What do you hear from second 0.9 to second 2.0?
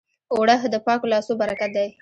لاسو برکت دی